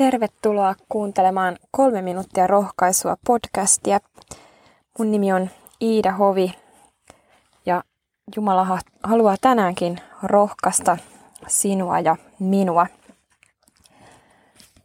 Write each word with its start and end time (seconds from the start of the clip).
Tervetuloa 0.00 0.74
kuuntelemaan 0.88 1.56
kolme 1.70 2.02
minuuttia 2.02 2.46
rohkaisua 2.46 3.16
podcastia. 3.26 3.98
Mun 4.98 5.10
nimi 5.10 5.32
on 5.32 5.50
Iida 5.82 6.12
Hovi 6.12 6.52
ja 7.66 7.82
Jumala 8.36 8.78
haluaa 9.02 9.36
tänäänkin 9.40 10.00
rohkaista 10.22 10.96
sinua 11.46 12.00
ja 12.00 12.16
minua. 12.38 12.86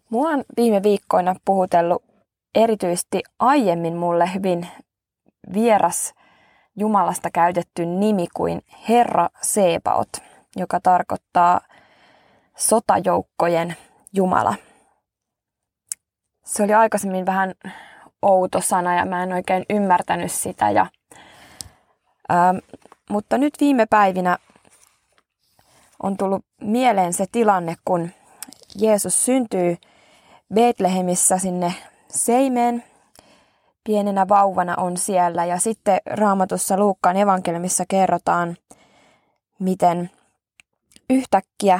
Mua 0.09 0.29
on 0.29 0.43
viime 0.57 0.83
viikkoina 0.83 1.35
puhutellut 1.45 2.03
erityisesti 2.55 3.23
aiemmin 3.39 3.95
mulle 3.95 4.33
hyvin 4.33 4.67
vieras 5.53 6.13
Jumalasta 6.75 7.29
käytetty 7.31 7.85
nimi 7.85 8.27
kuin 8.33 8.61
Herra 8.89 9.29
Sebaot, 9.41 10.09
joka 10.55 10.79
tarkoittaa 10.79 11.61
sotajoukkojen 12.57 13.75
Jumala. 14.13 14.55
Se 16.45 16.63
oli 16.63 16.73
aikaisemmin 16.73 17.25
vähän 17.25 17.53
outo 18.21 18.61
sana 18.61 18.95
ja 18.95 19.05
mä 19.05 19.23
en 19.23 19.33
oikein 19.33 19.65
ymmärtänyt 19.69 20.31
sitä. 20.31 20.71
Ja, 20.71 20.85
ähm, 22.31 22.57
mutta 23.09 23.37
nyt 23.37 23.53
viime 23.59 23.85
päivinä 23.85 24.37
on 26.03 26.17
tullut 26.17 26.45
mieleen 26.61 27.13
se 27.13 27.25
tilanne, 27.31 27.75
kun 27.85 28.09
Jeesus 28.75 29.25
syntyy 29.25 29.77
Betlehemissä 30.53 31.37
sinne 31.37 31.73
Seimeen. 32.07 32.83
Pienenä 33.83 34.27
vauvana 34.27 34.75
on 34.77 34.97
siellä 34.97 35.45
ja 35.45 35.59
sitten 35.59 35.99
raamatussa 36.05 36.77
Luukkaan 36.77 37.17
evankeliumissa 37.17 37.83
kerrotaan, 37.87 38.57
miten 39.59 40.11
yhtäkkiä 41.09 41.79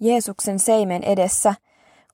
Jeesuksen 0.00 0.58
seimen 0.58 1.04
edessä 1.04 1.54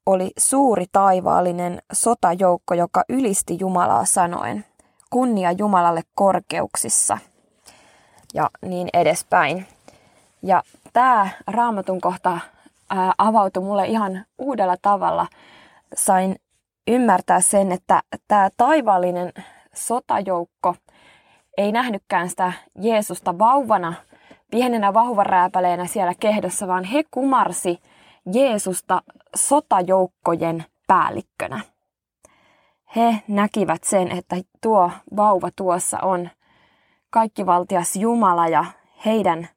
oli 0.07 0.31
suuri 0.39 0.85
taivaallinen 0.93 1.83
sotajoukko, 1.93 2.75
joka 2.75 3.05
ylisti 3.09 3.57
Jumalaa 3.61 4.05
sanoen, 4.05 4.65
kunnia 5.11 5.53
Jumalalle 5.53 6.03
korkeuksissa 6.15 7.19
ja 8.35 8.51
niin 8.63 8.89
edespäin. 8.93 9.67
Ja 10.43 10.63
tämä 10.93 11.29
raamatun 11.47 12.01
kohta 12.01 12.39
avautui 13.19 13.63
mulle 13.63 13.87
ihan 13.87 14.25
uudella 14.39 14.77
tavalla. 14.83 15.27
Sain 15.95 16.37
ymmärtää 16.89 17.41
sen, 17.41 17.73
että 17.73 18.03
tämä 18.29 18.49
taivaallinen 18.57 19.33
sotajoukko 19.75 20.75
ei 21.57 21.73
nähnytkään 21.73 22.29
sitä 22.31 22.53
Jeesusta 22.79 23.39
vauvana– 23.39 23.95
pienenä 24.53 24.95
vauvarääpäleenä 24.95 25.87
siellä 25.87 26.15
kehdossa, 26.21 26.67
vaan 26.69 26.85
he 26.85 27.05
kumarsi 27.11 27.79
Jeesusta 28.33 29.03
sotajoukkojen 29.37 30.65
päällikkönä. 30.87 31.61
He 32.97 33.23
näkivät 33.29 33.85
sen, 33.85 34.11
että 34.11 34.37
tuo 34.61 34.91
vauva 35.17 35.49
tuossa 35.57 35.99
on 36.03 36.31
kaikkivaltias 37.11 37.97
Jumala 37.97 38.49
ja 38.49 38.65
heidän 39.05 39.49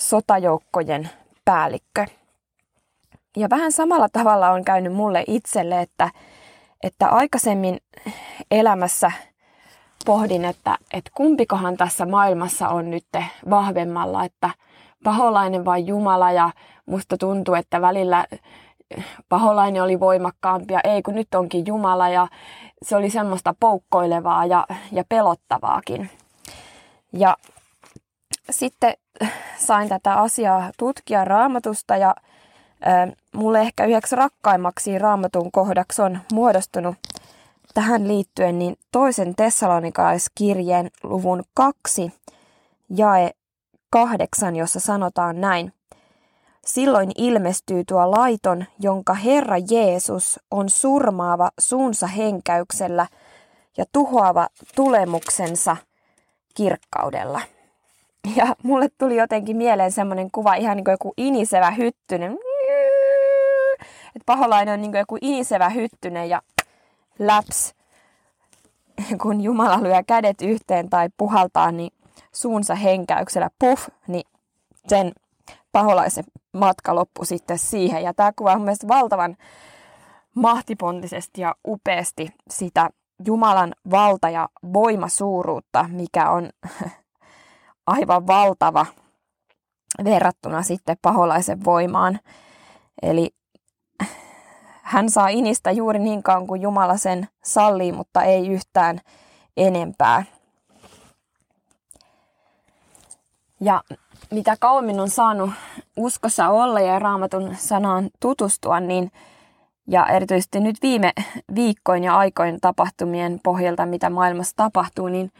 sotajoukkojen 0.00 1.10
päällikkö. 1.44 2.06
Ja 3.36 3.50
vähän 3.50 3.72
samalla 3.72 4.08
tavalla 4.08 4.50
on 4.50 4.64
käynyt 4.64 4.92
mulle 4.92 5.24
itselle, 5.26 5.80
että, 5.80 6.10
että 6.82 7.08
aikaisemmin 7.08 7.78
elämässä 8.50 9.12
pohdin, 10.04 10.44
että, 10.44 10.78
että 10.92 11.10
kumpikohan 11.14 11.76
tässä 11.76 12.06
maailmassa 12.06 12.68
on 12.68 12.90
nyt 12.90 13.06
vahvemmalla, 13.50 14.24
että 14.24 14.50
paholainen 15.04 15.64
vai 15.64 15.86
Jumala 15.86 16.32
ja 16.32 16.50
musta 16.86 17.16
tuntuu, 17.18 17.54
että 17.54 17.80
välillä 17.80 18.26
paholainen 19.28 19.82
oli 19.82 20.00
voimakkaampi 20.00 20.74
ja 20.74 20.80
ei 20.84 21.02
kun 21.02 21.14
nyt 21.14 21.34
onkin 21.34 21.66
Jumala 21.66 22.08
ja 22.08 22.28
se 22.82 22.96
oli 22.96 23.10
semmoista 23.10 23.54
poukkoilevaa 23.60 24.46
ja, 24.46 24.66
ja 24.92 25.04
pelottavaakin. 25.08 26.10
Ja 27.12 27.36
sitten 28.50 28.94
sain 29.58 29.88
tätä 29.88 30.14
asiaa 30.14 30.70
tutkia 30.78 31.24
raamatusta 31.24 31.96
ja 31.96 32.14
äh, 32.86 33.12
mulle 33.34 33.60
ehkä 33.60 33.84
yhdeksi 33.84 34.16
rakkaimmaksi 34.16 34.98
raamatun 34.98 35.52
kohdaksi 35.52 36.02
on 36.02 36.18
muodostunut 36.32 36.94
tähän 37.74 38.08
liittyen 38.08 38.58
niin 38.58 38.76
toisen 38.92 39.34
tessalonikalaiskirjeen 39.34 40.90
luvun 41.02 41.42
kaksi 41.54 42.12
jae 42.96 43.30
kahdeksan, 43.90 44.56
jossa 44.56 44.80
sanotaan 44.80 45.40
näin. 45.40 45.72
Silloin 46.66 47.10
ilmestyy 47.18 47.84
tuo 47.84 48.10
laiton, 48.10 48.64
jonka 48.78 49.14
Herra 49.14 49.56
Jeesus 49.70 50.40
on 50.50 50.68
surmaava 50.68 51.50
suunsa 51.60 52.06
henkäyksellä 52.06 53.06
ja 53.76 53.84
tuhoava 53.92 54.48
tulemuksensa 54.74 55.76
kirkkaudella. 56.54 57.40
Ja 58.36 58.46
mulle 58.62 58.88
tuli 58.98 59.16
jotenkin 59.16 59.56
mieleen 59.56 59.92
semmoinen 59.92 60.30
kuva, 60.30 60.54
ihan 60.54 60.76
niin 60.76 60.84
kuin 60.84 60.92
joku 60.92 61.12
inisevä 61.16 61.70
hyttynen. 61.70 62.38
Että 64.06 64.26
paholainen 64.26 64.74
on 64.74 64.80
niin 64.80 64.90
kuin 64.90 64.98
joku 64.98 65.18
inisevä 65.20 65.68
hyttynen 65.68 66.28
ja 66.28 66.42
läps, 67.18 67.74
kun 69.22 69.40
Jumala 69.40 69.82
lyö 69.82 70.02
kädet 70.06 70.42
yhteen 70.42 70.90
tai 70.90 71.08
puhaltaa 71.16 71.72
niin 71.72 71.92
suunsa 72.32 72.74
henkäyksellä 72.74 73.50
puff, 73.58 73.88
niin 74.08 74.24
sen 74.88 75.12
paholaisen 75.72 76.24
matka 76.52 76.94
loppui 76.94 77.26
sitten 77.26 77.58
siihen. 77.58 78.02
Ja 78.02 78.14
tämä 78.14 78.32
kuvaa 78.36 78.58
mun 78.58 78.68
valtavan 78.88 79.36
mahtipontisesti 80.34 81.40
ja 81.40 81.54
upeasti 81.66 82.28
sitä 82.50 82.90
Jumalan 83.26 83.74
valta- 83.90 84.30
ja 84.30 84.48
voimasuuruutta, 84.72 85.88
mikä 85.88 86.30
on 86.30 86.50
aivan 87.86 88.26
valtava 88.26 88.86
verrattuna 90.04 90.62
sitten 90.62 90.96
paholaisen 91.02 91.64
voimaan. 91.64 92.20
Eli 93.02 93.30
hän 94.94 95.10
saa 95.10 95.28
inistä 95.28 95.70
juuri 95.70 95.98
niin 95.98 96.22
kauan 96.22 96.46
kuin 96.46 96.62
Jumala 96.62 96.96
sen 96.96 97.28
sallii, 97.44 97.92
mutta 97.92 98.22
ei 98.22 98.48
yhtään 98.48 99.00
enempää. 99.56 100.24
Ja 103.60 103.82
mitä 104.30 104.56
kauemmin 104.60 105.00
on 105.00 105.10
saanut 105.10 105.50
uskossa 105.96 106.48
olla 106.48 106.80
ja 106.80 106.98
raamatun 106.98 107.56
sanaan 107.58 108.10
tutustua, 108.20 108.80
niin 108.80 109.10
ja 109.88 110.06
erityisesti 110.06 110.60
nyt 110.60 110.76
viime 110.82 111.12
viikkoin 111.54 112.04
ja 112.04 112.16
aikoin 112.16 112.60
tapahtumien 112.60 113.40
pohjalta, 113.42 113.86
mitä 113.86 114.10
maailmassa 114.10 114.56
tapahtuu, 114.56 115.08
niin 115.08 115.30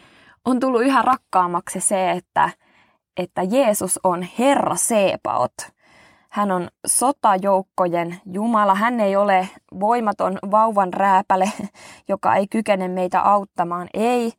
on 0.44 0.60
tullut 0.60 0.82
yhä 0.82 1.02
rakkaammaksi 1.02 1.80
se, 1.80 2.10
että, 2.10 2.50
että 3.16 3.42
Jeesus 3.42 4.00
on 4.04 4.26
Herra 4.38 4.76
Seepaot– 4.76 5.54
hän 6.34 6.50
on 6.50 6.68
sotajoukkojen 6.86 8.20
Jumala. 8.32 8.74
Hän 8.74 9.00
ei 9.00 9.16
ole 9.16 9.48
voimaton 9.80 10.38
vauvan 10.50 10.92
rääpäle, 10.92 11.52
joka 12.08 12.34
ei 12.34 12.46
kykene 12.46 12.88
meitä 12.88 13.20
auttamaan. 13.20 13.88
Ei, 13.94 14.32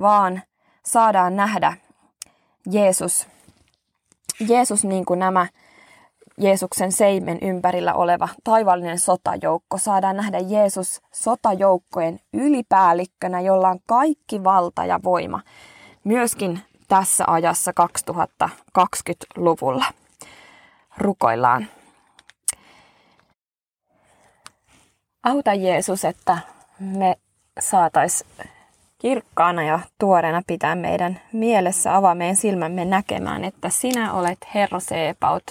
vaan 0.00 0.42
saadaan 0.84 1.36
nähdä 1.36 1.76
Jeesus. 2.70 3.26
Jeesus 4.48 4.84
niin 4.84 5.04
kuin 5.04 5.18
nämä 5.18 5.46
Jeesuksen 6.38 6.92
seimen 6.92 7.38
ympärillä 7.42 7.94
oleva 7.94 8.28
taivallinen 8.44 8.98
sotajoukko. 8.98 9.78
Saadaan 9.78 10.16
nähdä 10.16 10.38
Jeesus 10.38 11.00
sotajoukkojen 11.14 12.20
ylipäällikkönä, 12.32 13.40
jolla 13.40 13.68
on 13.68 13.78
kaikki 13.86 14.44
valta 14.44 14.84
ja 14.84 15.00
voima. 15.04 15.40
Myöskin 16.04 16.60
tässä 16.88 17.24
ajassa 17.26 17.72
2020-luvulla 17.80 19.84
rukoillaan. 20.96 21.66
Auta 25.22 25.54
Jeesus, 25.54 26.04
että 26.04 26.38
me 26.80 27.16
saatais 27.60 28.24
kirkkaana 28.98 29.62
ja 29.62 29.80
tuoreena 29.98 30.42
pitää 30.46 30.74
meidän 30.74 31.20
mielessä 31.32 31.96
avaa 31.96 32.14
meidän 32.14 32.36
silmämme 32.36 32.84
näkemään, 32.84 33.44
että 33.44 33.68
sinä 33.68 34.12
olet 34.12 34.38
Herra 34.54 34.80
Seepaut, 34.80 35.42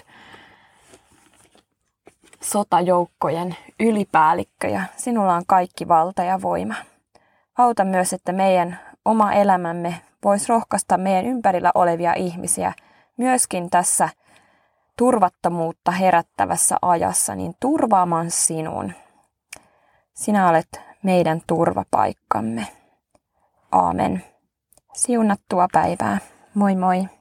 sotajoukkojen 2.42 3.56
ylipäällikkö 3.80 4.68
ja 4.68 4.82
sinulla 4.98 5.36
on 5.36 5.44
kaikki 5.48 5.88
valta 5.88 6.24
ja 6.24 6.42
voima. 6.42 6.76
Auta 7.58 7.84
myös, 7.84 8.14
että 8.14 8.32
meidän 8.32 8.80
oma 9.06 9.34
elämämme 9.34 10.02
voisi 10.24 10.46
rohkaista 10.50 10.98
meidän 10.98 11.26
ympärillä 11.26 11.72
olevia 11.76 12.14
ihmisiä 12.14 12.74
myöskin 13.18 13.70
tässä– 13.70 14.10
turvattomuutta 15.02 15.92
herättävässä 15.92 16.78
ajassa, 16.82 17.36
niin 17.36 17.54
turvaamaan 17.60 18.32
sinun. 18.32 18.94
Sinä 20.14 20.50
olet 20.50 20.82
meidän 21.04 21.42
turvapaikkamme. 21.48 22.68
Aamen. 23.72 24.24
Siunattua 24.94 25.68
päivää. 25.72 26.18
Moi 26.54 26.76
moi. 26.76 27.21